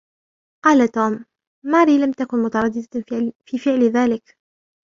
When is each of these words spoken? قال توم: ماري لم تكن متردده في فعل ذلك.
قال 0.65 0.79
توم: 0.91 1.13
ماري 1.71 1.97
لم 1.97 2.11
تكن 2.11 2.43
متردده 2.43 3.03
في 3.45 3.57
فعل 3.57 3.83
ذلك. 3.83 4.37